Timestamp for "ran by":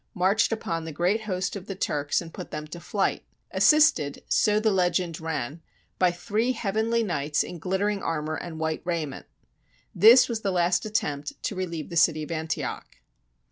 5.19-6.09